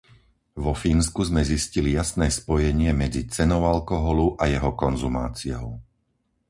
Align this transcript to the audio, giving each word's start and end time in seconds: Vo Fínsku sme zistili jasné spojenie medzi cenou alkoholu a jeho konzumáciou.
Vo 0.63 0.73
Fínsku 0.83 1.21
sme 1.29 1.41
zistili 1.51 1.89
jasné 1.99 2.27
spojenie 2.39 2.89
medzi 3.03 3.21
cenou 3.35 3.61
alkoholu 3.73 4.27
a 4.33 4.43
jeho 4.53 4.71
konzumáciou. 4.83 5.67